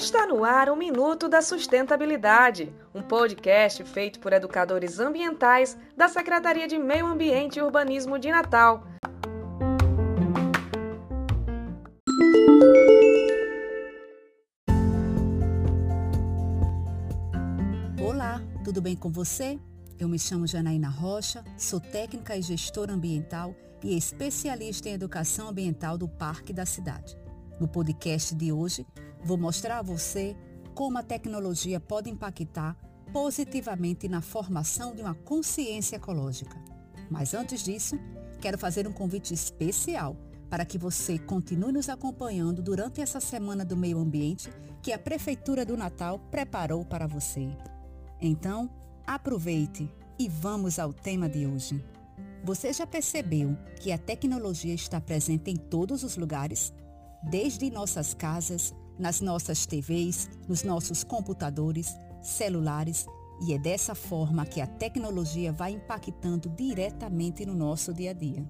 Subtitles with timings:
[0.00, 6.66] Está no ar o Minuto da Sustentabilidade, um podcast feito por educadores ambientais da Secretaria
[6.66, 8.82] de Meio Ambiente e Urbanismo de Natal.
[18.02, 19.60] Olá, tudo bem com você?
[19.98, 23.54] Eu me chamo Janaína Rocha, sou técnica e gestora ambiental
[23.84, 27.18] e especialista em educação ambiental do Parque da Cidade.
[27.60, 28.86] No podcast de hoje,
[29.22, 30.36] vou mostrar a você
[30.74, 32.76] como a tecnologia pode impactar
[33.12, 36.56] positivamente na formação de uma consciência ecológica.
[37.10, 37.98] Mas antes disso,
[38.40, 40.16] quero fazer um convite especial
[40.48, 44.50] para que você continue nos acompanhando durante essa semana do meio ambiente
[44.82, 47.48] que a Prefeitura do Natal preparou para você.
[48.20, 48.70] Então,
[49.06, 51.84] aproveite e vamos ao tema de hoje.
[52.42, 56.72] Você já percebeu que a tecnologia está presente em todos os lugares?
[57.22, 63.06] Desde nossas casas, nas nossas TVs, nos nossos computadores, celulares,
[63.42, 68.44] e é dessa forma que a tecnologia vai impactando diretamente no nosso dia a dia.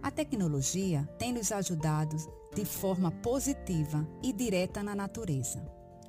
[0.00, 2.16] A tecnologia tem nos ajudado
[2.54, 5.60] de forma positiva e direta na natureza.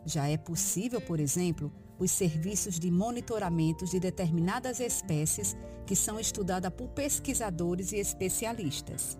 [0.05, 6.71] Já é possível, por exemplo, os serviços de monitoramento de determinadas espécies que são estudadas
[6.71, 9.17] por pesquisadores e especialistas.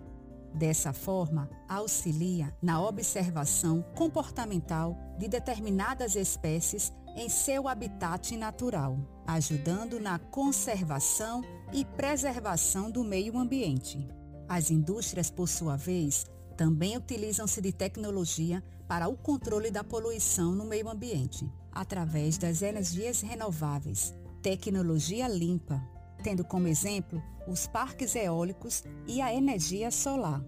[0.54, 10.18] Dessa forma, auxilia na observação comportamental de determinadas espécies em seu habitat natural, ajudando na
[10.18, 14.06] conservação e preservação do meio ambiente.
[14.48, 20.64] As indústrias, por sua vez, também utilizam-se de tecnologia para o controle da poluição no
[20.64, 24.12] meio ambiente, através das energias renováveis,
[24.42, 25.80] tecnologia limpa,
[26.22, 30.40] tendo como exemplo os parques eólicos e a energia solar.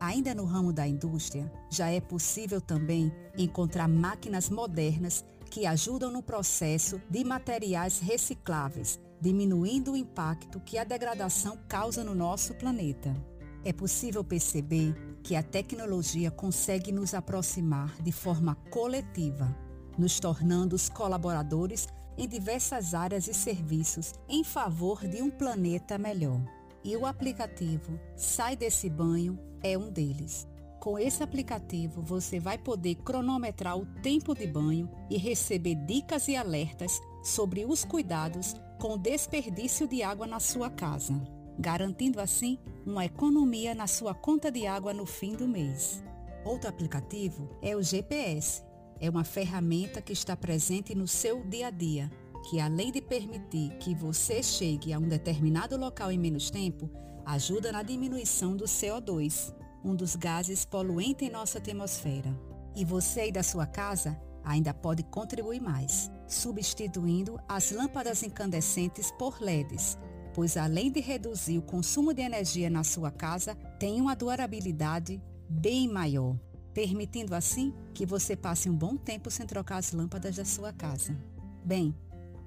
[0.00, 6.22] Ainda no ramo da indústria, já é possível também encontrar máquinas modernas que ajudam no
[6.22, 13.14] processo de materiais recicláveis, diminuindo o impacto que a degradação causa no nosso planeta.
[13.62, 19.54] É possível perceber que a tecnologia consegue nos aproximar de forma coletiva,
[19.98, 26.40] nos tornando os colaboradores em diversas áreas e serviços em favor de um planeta melhor.
[26.82, 30.46] E o aplicativo Sai Desse Banho é um deles.
[30.80, 36.36] Com esse aplicativo, você vai poder cronometrar o tempo de banho e receber dicas e
[36.36, 43.04] alertas sobre os cuidados com o desperdício de água na sua casa garantindo assim uma
[43.04, 46.02] economia na sua conta de água no fim do mês.
[46.44, 48.62] Outro aplicativo é o GPS.
[49.00, 52.10] É uma ferramenta que está presente no seu dia a dia,
[52.48, 56.90] que além de permitir que você chegue a um determinado local em menos tempo,
[57.24, 62.34] ajuda na diminuição do CO2, um dos gases poluentes em nossa atmosfera.
[62.74, 69.42] E você aí da sua casa ainda pode contribuir mais, substituindo as lâmpadas incandescentes por
[69.42, 69.98] LEDs,
[70.32, 75.88] pois além de reduzir o consumo de energia na sua casa, tem uma durabilidade bem
[75.88, 76.38] maior,
[76.76, 81.16] permitindo assim que você passe um bom tempo sem trocar as lâmpadas da sua casa.
[81.64, 81.96] Bem,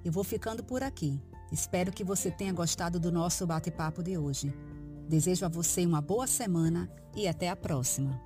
[0.06, 1.20] eu vou ficando por aqui.
[1.52, 4.54] Espero que você tenha gostado do nosso bate-papo de hoje.
[5.08, 8.22] Desejo a você uma boa semana e até a próxima.